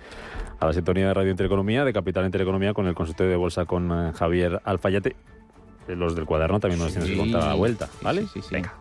[0.61, 3.91] a la sintonía de Radio Intereconomía, de Capital Intereconomía, con el consultorio de Bolsa con
[3.91, 5.17] eh, Javier Alfayate.
[5.87, 8.25] Los del cuaderno también nos tienes que contar a la vuelta, ¿vale?
[8.25, 8.49] sí, sí, sí.
[8.57, 8.75] Venga.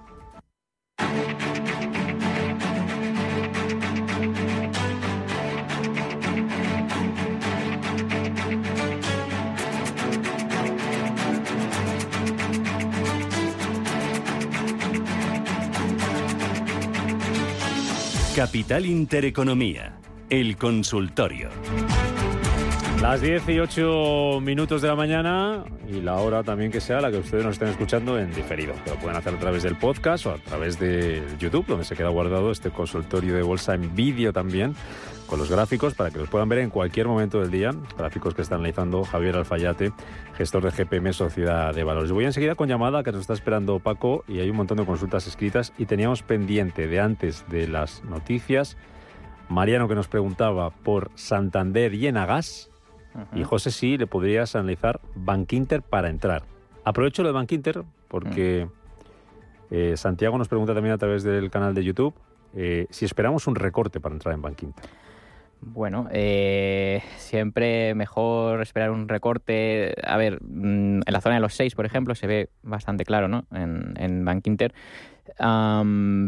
[18.38, 19.98] Capital Intereconomía,
[20.30, 21.50] el consultorio.
[23.02, 27.44] Las 18 minutos de la mañana y la hora también que sea la que ustedes
[27.44, 28.76] nos estén escuchando en diferido.
[28.86, 32.10] Lo pueden hacer a través del podcast o a través de YouTube, donde se queda
[32.10, 34.76] guardado este consultorio de bolsa en vídeo también,
[35.28, 37.72] con los gráficos para que los puedan ver en cualquier momento del día.
[37.98, 39.92] Gráficos que está analizando Javier Alfayate,
[40.36, 42.12] gestor de GPM Sociedad de Valores.
[42.12, 45.28] Voy enseguida con llamada que nos está esperando Paco y hay un montón de consultas
[45.28, 48.78] escritas y teníamos pendiente de antes de las noticias.
[49.50, 52.72] Mariano que nos preguntaba por Santander y Enagas.
[53.34, 56.44] Y José, sí, le podrías analizar Bankinter para entrar.
[56.84, 58.68] Aprovecho lo de Bankinter porque
[59.72, 62.14] eh, Santiago nos pregunta también a través del canal de YouTube
[62.56, 64.86] eh, si esperamos un recorte para entrar en Bankinter.
[65.60, 69.96] Bueno, eh, siempre mejor esperar un recorte.
[70.04, 73.28] A ver, mm, en la zona de los 6, por ejemplo, se ve bastante claro,
[73.28, 73.46] ¿no?
[73.52, 74.24] En, en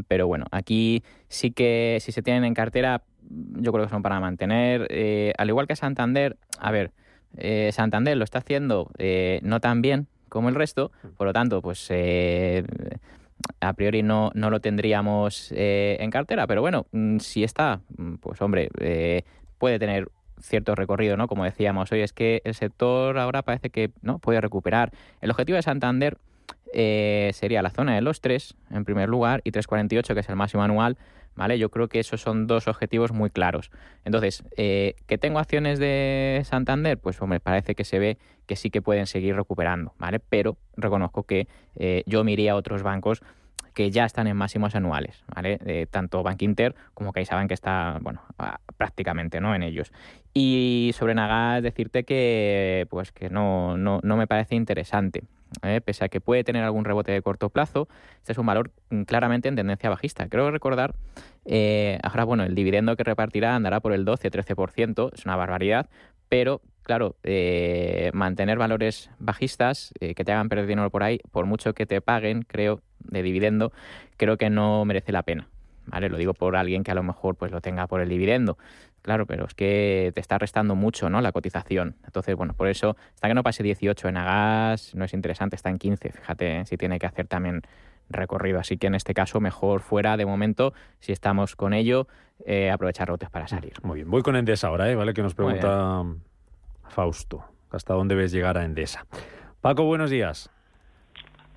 [0.08, 4.20] pero bueno, aquí sí que si se tienen en cartera, yo creo que son para
[4.20, 4.88] mantener.
[4.90, 6.92] Eh, al igual que Santander, a ver,
[7.38, 11.62] eh, Santander lo está haciendo eh, no tan bien como el resto, por lo tanto,
[11.62, 12.64] pues eh,
[13.60, 18.16] a priori no, no lo tendríamos eh, en cartera, pero bueno, mm, si está, mm,
[18.16, 19.24] pues hombre, eh,
[19.58, 20.10] puede tener
[20.42, 21.28] cierto recorrido, ¿no?
[21.28, 24.92] Como decíamos hoy, es que el sector ahora parece que no puede recuperar.
[25.22, 26.18] El objetivo de Santander
[26.74, 30.36] eh, sería la zona de los 3 en primer lugar y 3,48 que es el
[30.36, 30.98] máximo anual,
[31.36, 31.58] ¿vale?
[31.58, 33.72] Yo creo que esos son dos objetivos muy claros.
[34.06, 36.98] Entonces, eh, ¿que tengo acciones de Santander?
[36.98, 40.20] Pues hombre, parece que se ve que sí que pueden seguir recuperando, ¿vale?
[40.20, 43.22] Pero reconozco que eh, yo me iría a otros bancos
[43.80, 45.88] que ya están en máximos anuales, ¿vale?
[45.90, 48.22] Tanto Bank Inter como CaixaBank que está, bueno,
[48.76, 49.56] prácticamente, ¿no?
[49.56, 49.94] En ellos.
[50.34, 55.24] Y sobre Nagas decirte que, pues que no, no, no me parece interesante.
[55.64, 55.80] ¿eh?
[55.80, 57.88] Pese a que puede tener algún rebote de corto plazo,
[58.18, 60.28] este es un valor mm, claramente en tendencia bajista.
[60.28, 60.94] Creo recordar,
[61.46, 65.90] eh, ahora bueno, el dividendo que repartirá andará por el 12-13%, es una barbaridad,
[66.28, 71.46] pero claro, eh, mantener valores bajistas eh, que te hagan perder dinero por ahí, por
[71.46, 73.72] mucho que te paguen, creo, de dividendo,
[74.18, 75.48] creo que no merece la pena.
[75.86, 76.10] ¿Vale?
[76.10, 78.58] Lo digo por alguien que a lo mejor pues lo tenga por el dividendo.
[79.04, 81.22] Claro, pero es que te está restando mucho, ¿no?
[81.22, 81.96] La cotización.
[82.06, 85.70] Entonces, bueno, por eso, hasta que no pase 18 en Agas, no es interesante, está
[85.70, 86.12] en 15.
[86.12, 86.66] Fíjate ¿eh?
[86.66, 87.62] si tiene que hacer también
[88.10, 88.60] recorrido.
[88.60, 92.08] Así que en este caso, mejor fuera de momento, si estamos con ello,
[92.48, 93.74] eh, aprovechar lotes para salir.
[93.84, 94.96] Muy bien, voy con Endesa ahora, ¿eh?
[94.96, 95.14] ¿vale?
[95.14, 96.04] Que nos pregunta
[96.90, 97.46] Fausto.
[97.72, 99.06] ¿Hasta dónde ves llegar a Endesa?
[99.62, 100.50] Paco, buenos días.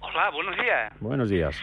[0.01, 0.93] Hola, buenos días.
[1.01, 1.61] Buenos días.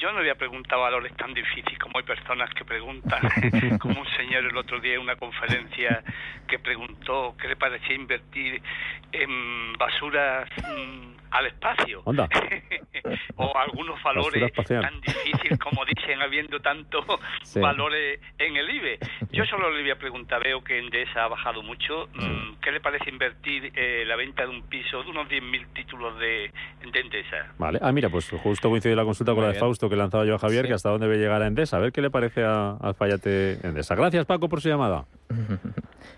[0.00, 3.20] Yo no había preguntado valores tan difíciles como hay personas que preguntan,
[3.80, 6.02] como un señor el otro día en una conferencia
[6.46, 8.62] que preguntó qué le parecía invertir
[9.10, 12.02] en basuras mm, al espacio.
[12.04, 12.28] Onda.
[13.36, 17.04] o algunos valores tan difíciles como dicen habiendo tantos
[17.42, 17.60] Sí.
[17.60, 18.98] valores en el IBE.
[19.32, 22.72] Yo solo le voy a preguntar, veo que Endesa ha bajado mucho, mm, ¿qué ¿qué
[22.72, 26.52] le parece invertir eh, la venta de un piso de unos 10.000 títulos de,
[26.92, 27.54] de, Endesa?
[27.56, 30.34] Vale, ah, mira, pues justo coincide la consulta con la de Fausto que lanzaba yo
[30.34, 31.78] a Javier, que hasta dónde debe llegar a Endesa.
[31.78, 33.94] A ver qué le parece al Fallate Endesa.
[33.94, 35.06] Gracias, Paco, por su llamada.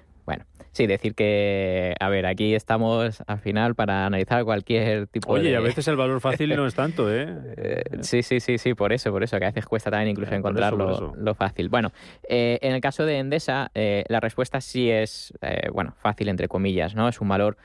[0.72, 5.40] Sí, decir que, a ver, aquí estamos al final para analizar cualquier tipo de...
[5.40, 7.26] Oye, a veces el valor fácil no es tanto, ¿eh?
[7.56, 7.82] ¿eh?
[8.02, 10.72] sí, sí, sí, sí, por eso, por eso, que a veces cuesta también incluso encontrar
[10.74, 11.68] lo, fácil.
[11.68, 11.90] Bueno,
[12.28, 15.34] eh, en el caso de Endesa, eh, la respuesta sí es,
[15.72, 17.08] bueno, fácil entre comillas, ¿no?
[17.08, 17.56] Es un valor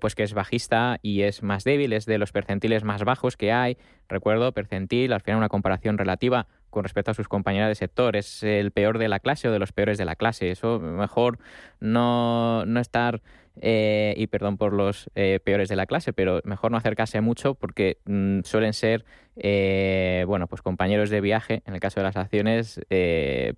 [0.00, 3.50] pues que es bajista y es más débil, es de los percentiles más bajos que
[3.50, 3.76] hay.
[4.08, 8.16] Recuerdo, percentil, al final una comparación relativa con respecto a sus compañeras de sector.
[8.16, 10.50] Es el peor de la clase o de los peores de la clase.
[10.50, 11.38] Eso mejor
[11.80, 13.22] no, no estar,
[13.60, 17.54] eh, y perdón por los eh, peores de la clase, pero mejor no acercarse mucho
[17.54, 19.04] porque mm, suelen ser,
[19.36, 22.80] eh, bueno, pues compañeros de viaje, en el caso de las acciones,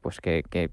[0.03, 0.71] pues que, que,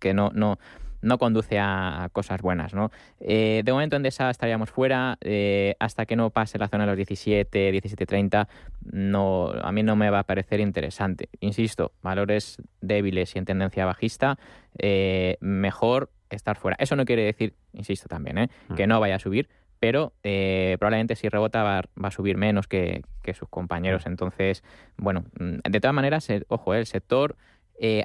[0.00, 0.58] que no, no
[1.04, 2.74] no conduce a, cosas buenas.
[2.74, 2.90] ¿no?
[3.20, 6.92] Eh, de momento en esa estaríamos fuera, eh, hasta que no pase la zona de
[6.92, 8.48] los 17, 17.30,
[8.90, 11.28] no, a mí no me va a parecer interesante.
[11.40, 14.38] Insisto, valores débiles y en tendencia bajista,
[14.78, 16.76] eh, mejor estar fuera.
[16.80, 18.74] Eso no quiere decir, insisto también, mm.
[18.74, 23.02] que no vaya a subir, pero probablemente si rebota va, a subir menos que,
[23.34, 24.06] sus compañeros.
[24.06, 24.08] Mm.
[24.08, 24.64] Entonces,
[24.96, 27.36] bueno, mm, de todas maneras, ojo, el sector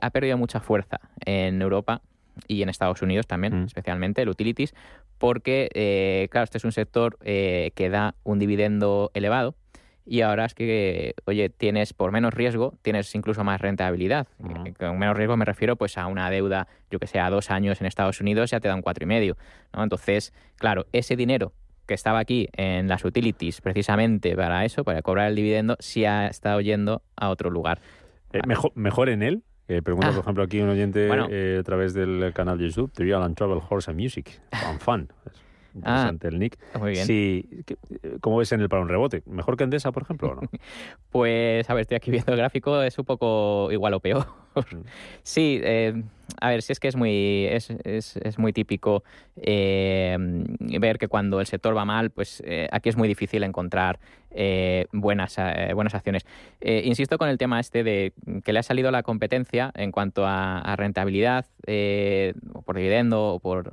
[0.02, 2.02] ha perdido mucha fuerza en Europa
[2.48, 3.66] y en Estados Unidos también, mm.
[3.66, 4.74] especialmente el utilities,
[5.18, 9.56] porque, eh, claro, este es un sector eh, que da un dividendo elevado
[10.10, 14.28] y ahora es que, oye, tienes por menos riesgo, tienes incluso más rentabilidad.
[14.40, 14.72] Mm.
[14.80, 17.80] Con menos riesgo me refiero pues a una deuda, yo que sé, a dos años
[17.80, 19.38] en Estados Unidos ya te da un cuatro y medio.
[19.72, 19.84] ¿no?
[19.84, 21.54] Entonces, claro, ese dinero
[21.86, 26.28] que estaba aquí en las utilities precisamente para eso, para cobrar el dividendo, sí ha
[26.28, 27.80] estado yendo a otro lugar.
[28.34, 29.44] Eh, mejor, ¿Mejor en él?
[29.70, 30.22] Eh, pregunta, por ah.
[30.22, 33.92] ejemplo, aquí un oyente eh, a través del canal de YouTube, Trial and Travel Horse
[33.92, 35.10] and Music, Fan Fun.
[35.76, 36.58] Interesante ah, el nick.
[36.80, 37.06] Muy bien.
[37.06, 37.48] Sí,
[38.22, 39.24] ¿Cómo ves en el para un rebote?
[39.26, 40.42] ¿Mejor que Endesa, por ejemplo, o no?
[41.12, 44.26] pues, a ver, estoy aquí viendo el gráfico, es un poco igual o peor.
[44.56, 44.60] Mm.
[45.24, 46.04] sí, eh,
[46.42, 49.04] a ver, si es que es muy, es, es, es muy típico
[49.36, 50.18] eh,
[50.80, 54.00] ver que cuando el sector va mal, pues eh, aquí es muy difícil encontrar
[54.92, 55.38] buenas,
[55.74, 56.24] buenas acciones.
[56.62, 60.60] insisto con el tema este de que le ha salido la competencia en cuanto a,
[60.60, 61.48] a rentabilidad,
[62.54, 63.72] o por dividendo o por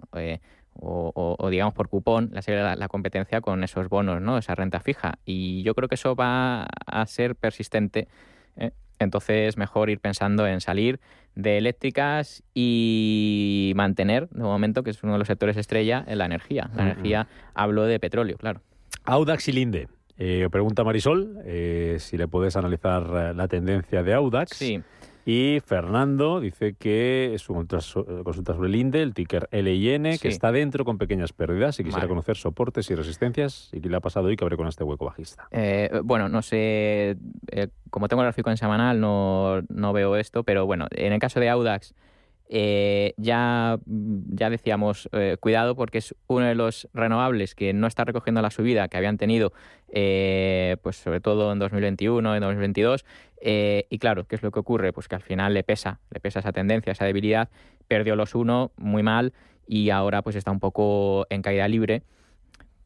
[0.80, 4.38] o, digamos por cupón la, la, competencia con esos bonos, ¿no?
[4.38, 5.18] Esa renta fija.
[5.24, 8.08] Y yo creo que eso va a ser persistente.
[8.56, 8.70] ¿eh?
[8.98, 11.00] Entonces, mejor ir pensando en salir
[11.34, 16.24] de eléctricas y mantener, de momento, que es uno de los sectores estrella, en la
[16.24, 16.70] energía.
[16.74, 18.62] La energía, hablo de petróleo, claro.
[19.04, 19.88] Audax y Linde.
[20.18, 24.56] Eh, pregunta Marisol eh, si le puedes analizar la tendencia de Audax.
[24.56, 24.82] Sí.
[25.28, 30.52] Y Fernando dice que es una consulta sobre el INDE, el ticker LIN, que está
[30.52, 34.30] dentro con pequeñas pérdidas y quisiera conocer soportes y resistencias y qué le ha pasado
[34.30, 35.48] y qué abre con este hueco bajista.
[35.50, 37.16] Eh, bueno, no sé,
[37.50, 41.18] eh, como tengo el gráfico en semanal no, no veo esto, pero bueno, en el
[41.18, 41.92] caso de Audax
[42.48, 48.04] eh, ya, ya decíamos, eh, cuidado porque es uno de los renovables que no está
[48.04, 49.52] recogiendo la subida que habían tenido,
[49.88, 53.04] eh, pues sobre todo en 2021, en 2022.
[53.42, 54.92] y claro, ¿qué es lo que ocurre?
[54.92, 57.48] Pues que al final le pesa, le pesa esa tendencia, esa debilidad.
[57.88, 59.32] Perdió los uno muy mal
[59.66, 62.02] y ahora pues está un poco en caída libre.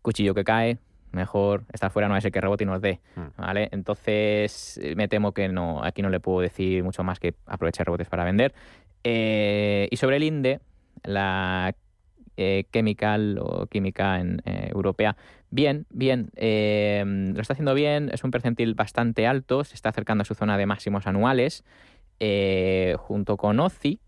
[0.02, 0.78] Cuchillo que cae,
[1.12, 3.40] mejor estar fuera no es el que rebote y nos dé, mm.
[3.40, 3.68] ¿vale?
[3.72, 8.08] Entonces me temo que no, aquí no le puedo decir mucho más que aproveche rebotes
[8.08, 8.54] para vender.
[9.04, 10.60] Eh, y sobre el INDE,
[11.04, 11.74] la
[12.36, 15.16] eh, chemical o química en, eh, europea,
[15.50, 20.24] bien, bien, lo está haciendo bien, es un percentil bastante alto, se está acercando a
[20.24, 21.64] su zona de máximos anuales,
[22.98, 23.98] junto con OCI,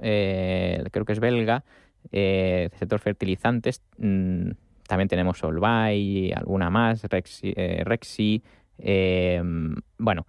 [0.00, 1.64] creo que es belga,
[2.10, 4.50] sector fertilizantes, mm,
[4.86, 8.42] también tenemos Solvay, alguna más, Rexi, Rexi
[9.98, 10.26] bueno,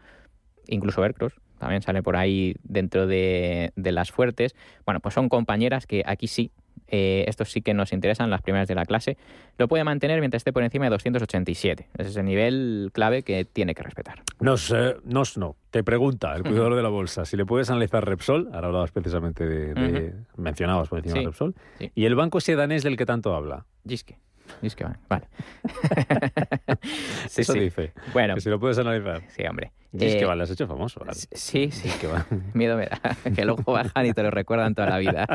[0.68, 4.56] incluso Aircross, también sale por ahí dentro de, las fuertes.
[4.84, 6.52] Bueno, pues son compañeras que aquí sí,
[6.88, 9.16] eh, estos sí que nos interesan, las primeras de la clase.
[9.60, 11.88] Lo puede mantener mientras esté por encima de 287.
[12.00, 14.24] Ese es el nivel clave que tiene que respetar.
[14.40, 15.56] Nos, eh, nos no.
[15.70, 18.50] Te pregunta el cuidador de la bolsa si le puedes analizar Repsol.
[18.54, 20.16] Ahora hablabas precisamente de.
[20.36, 21.56] Mencionabas por encima de Repsol.
[21.94, 23.68] Y el banco ese danés del que tanto habla.
[23.88, 24.18] Giske.
[24.62, 25.28] Es que vale.
[27.28, 27.94] sí, Eso dice.
[28.14, 28.36] Bueno.
[28.36, 29.22] Que si lo puedes analizar.
[29.30, 29.72] Sí, hombre.
[29.94, 31.02] Es que eh, vale, has hecho famoso.
[31.32, 31.90] Sí, sí.
[32.00, 32.08] que
[32.54, 33.00] Miedo me da.
[33.36, 35.28] que luego bajan y te lo recuerdan toda la vida.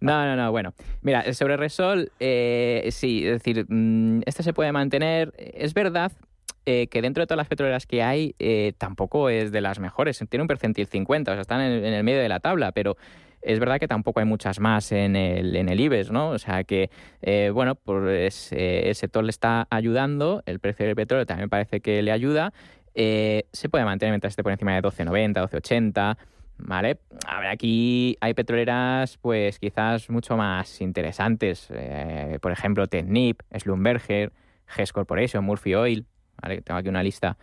[0.00, 0.50] no, no, no.
[0.50, 3.66] Bueno, mira, sobre Resol, eh, sí, es decir,
[4.26, 5.32] este se puede mantener.
[5.36, 6.10] Es verdad
[6.66, 8.34] eh, que dentro de todas las petroleras que hay,
[8.76, 10.20] tampoco es de las mejores.
[10.28, 12.96] Tiene un percentil 50, o sea, están en, el medio de la tabla, pero
[13.42, 16.30] Es verdad que tampoco hay muchas más en el, en el IBEX, ¿no?
[16.30, 16.90] O sea que,
[17.22, 22.02] eh, bueno, pues el sector le está ayudando, el precio del petróleo también parece que
[22.02, 22.52] le ayuda.
[22.94, 26.18] se puede mantener mientras esté por encima de 12,90, 12,80.
[26.62, 26.98] ¿Vale?
[27.26, 31.68] A ver, aquí hay petroleras, pues quizás mucho más interesantes.
[32.42, 34.32] por ejemplo, Technip, Schlumberger,
[34.76, 36.06] Hess Corporation, Murphy Oil.
[36.40, 36.62] ¿vale?
[36.62, 37.36] Tengo aquí una lista.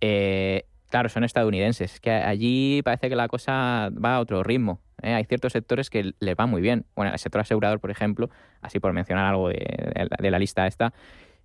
[0.00, 2.00] Eh, claro, son estadounidenses.
[2.00, 4.80] Que allí parece que la cosa va a otro ritmo.
[5.02, 5.14] ¿Eh?
[5.14, 6.84] Hay ciertos sectores que les va muy bien.
[6.94, 8.30] Bueno, el sector asegurador, por ejemplo,
[8.60, 10.92] así por mencionar algo de, la lista esta,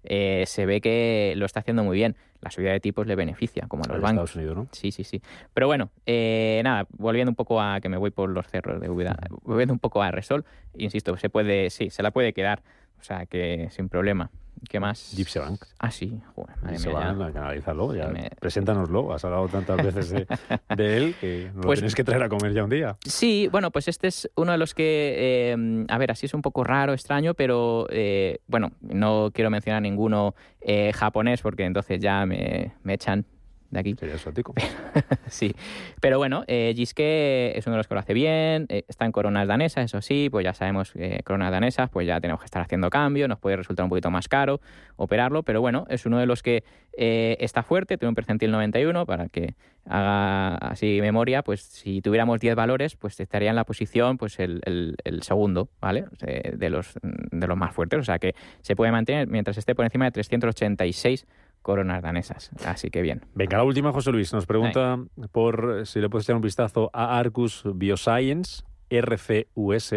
[0.03, 2.15] eh, se ve que lo está haciendo muy bien.
[2.41, 4.31] La subida de tipos le beneficia, como a los bancos.
[4.31, 4.67] Estados Unidos, ¿no?
[4.71, 5.21] Sí, sí, sí.
[5.53, 9.15] Pero bueno, nada, volviendo un poco a que me voy por los cerros de Ubeda,
[9.43, 10.43] volviendo un poco a Resol,
[10.75, 12.61] insisto, se puede, sí, se la puede quedar.
[12.99, 14.29] O sea, que sin problema.
[14.69, 15.13] ¿Qué más?
[15.15, 15.65] Gypsy Bank.
[15.79, 16.19] Ah, sí.
[16.35, 17.95] Joder, madre mía, que analizarlo.
[17.95, 18.11] Ya.
[18.39, 19.13] Preséntanoslo.
[19.13, 20.27] Has hablado tantas veces de,
[20.97, 22.97] él que nos pues, lo tienes que traer a comer ya un día.
[23.05, 25.15] Sí, bueno, pues este es uno de los que,
[25.53, 29.81] eh, a ver, así es un poco raro, extraño, pero eh, bueno, no quiero mencionar
[29.81, 33.25] ninguno eh, japonés porque entonces ya me, me echan
[33.73, 33.95] de aquí.
[33.99, 34.53] Sería exótico.
[35.27, 35.53] sí.
[35.99, 39.11] Pero bueno, eh, Giske es uno de los que lo hace bien, eh, está en
[39.11, 42.61] coronas danesas, eso sí, pues ya sabemos que coronas danesas, pues ya tenemos que estar
[42.61, 44.61] haciendo cambio, nos puede resultar un poquito más caro
[44.95, 46.63] operarlo, pero bueno, es uno de los que
[46.95, 49.55] eh, está fuerte, tiene un percentil 91, para que
[49.85, 54.61] haga así memoria, pues si tuviéramos 10 valores, pues estaría en la posición, pues el,
[55.03, 56.05] el segundo, ¿vale?
[56.21, 59.83] De los, de los más fuertes, o sea que se puede mantener mientras esté por
[59.83, 61.25] encima de 386
[61.63, 62.51] coronas danesas.
[62.65, 63.21] Así que bien.
[63.33, 64.31] Venga, la última, José Luis.
[64.33, 64.99] Nos pregunta
[65.31, 69.93] por si le puedes echar un vistazo a Arcus Bioscience, RCUS.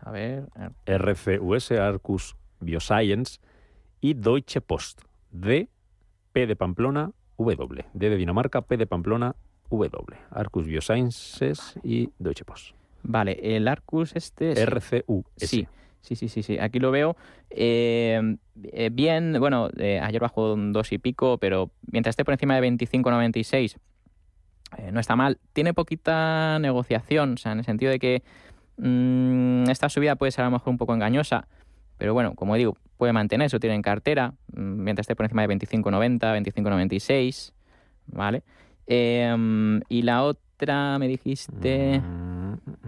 [0.00, 0.48] A ver.
[0.86, 3.40] RCUS, Arcus Bioscience
[4.00, 5.02] y Deutsche Post.
[5.30, 5.68] D,
[6.32, 7.84] P de Pamplona, W.
[7.92, 9.34] D de Dinamarca, P de Pamplona,
[9.70, 9.90] W.
[10.30, 12.74] Arcus Biosciences y Deutsche Post.
[13.02, 14.66] Vale, el Arcus este es...
[14.66, 15.24] RCUS.
[15.36, 15.68] Sí.
[16.00, 16.58] Sí, sí, sí, sí.
[16.58, 17.16] Aquí lo veo
[17.50, 18.36] eh,
[18.72, 19.36] eh, bien.
[19.38, 23.76] Bueno, eh, ayer bajó un dos y pico, pero mientras esté por encima de 25,96
[24.92, 25.38] no está mal.
[25.54, 28.22] Tiene poquita negociación, o sea, en el sentido de que
[28.76, 31.48] mm, esta subida puede ser a lo mejor un poco engañosa,
[31.96, 35.40] pero bueno, como digo, puede mantener eso, tiene en cartera, mm, mientras esté por encima
[35.40, 37.54] de 25,90, 25,96,
[38.08, 38.42] ¿vale?
[38.90, 42.00] y la otra, me dijiste...
[42.00, 42.27] Mm.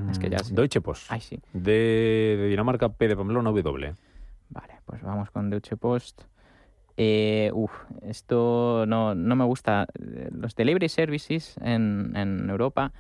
[0.09, 1.07] Es que ya Deutsche Post.
[1.11, 1.41] Ay, sí.
[1.53, 3.95] De, Dinamarca, P de Pamplona, W.
[4.51, 6.23] Vale, pues vamos con Deutsche Post.
[6.97, 9.87] Eh, uf, esto no, no, me gusta.
[10.33, 12.93] Los delivery services en, en Europa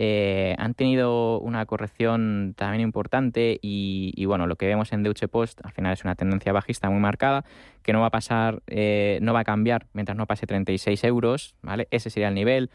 [0.00, 5.60] eh, han tenido una corrección también importante y, bueno, lo que vemos en Deutsche Post
[5.64, 7.44] al final es una tendencia bajista muy marcada
[7.82, 11.56] que no va a pasar, eh, no va a cambiar mientras no pase 36 euros,
[11.62, 11.88] ¿vale?
[11.90, 12.70] Ese sería el nivel.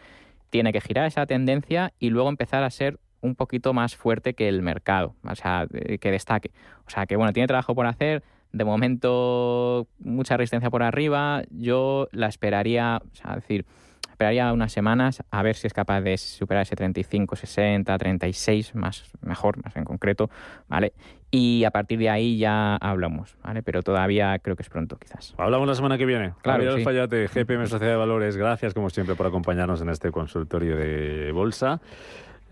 [0.49, 4.47] Tiene que girar esa tendencia y luego empezar a ser un poquito más fuerte que
[4.47, 5.65] el mercado, o sea,
[5.99, 6.51] que destaque.
[6.86, 12.09] O sea, que bueno, tiene trabajo por hacer, de momento mucha resistencia por arriba, yo
[12.12, 13.65] la esperaría, o sea, decir,
[14.09, 19.09] esperaría unas semanas a ver si es capaz de superar ese 35, 60, 36, más
[19.21, 20.29] mejor, más en concreto,
[20.67, 20.93] ¿vale?
[21.31, 23.63] Y a partir de ahí ya hablamos, ¿vale?
[23.63, 25.33] Pero todavía creo que es pronto, quizás.
[25.38, 26.33] Hablamos la semana que viene.
[26.41, 26.83] Claro, sí.
[26.83, 31.81] Fallate, GPM Sociedad de Valores, gracias como siempre por acompañarnos en este consultorio de bolsa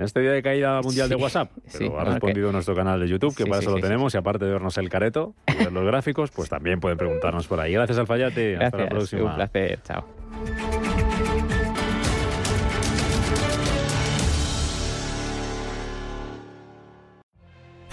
[0.02, 1.52] este día de caída mundial de WhatsApp.
[1.72, 4.52] Pero ha respondido nuestro canal de YouTube, que para eso lo tenemos, y aparte de
[4.52, 7.74] vernos el careto y ver los gráficos, pues también pueden preguntarnos por ahí.
[7.74, 8.58] Gracias, Alfayate.
[8.58, 9.24] Hasta la próxima.
[9.24, 9.80] Un placer.
[9.84, 10.06] Chao.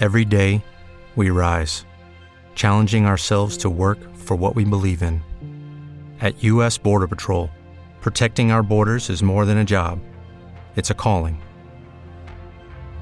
[0.01, 0.63] Every day,
[1.17, 1.83] we rise,
[2.55, 5.21] challenging ourselves to work for what we believe in.
[6.21, 6.77] At U.S.
[6.77, 7.49] Border Patrol,
[7.99, 9.99] protecting our borders is more than a job,
[10.77, 11.41] it's a calling